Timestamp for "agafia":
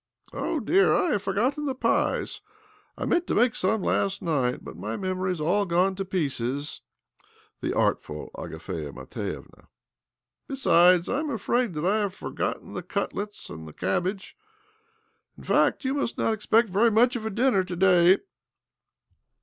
8.33-8.91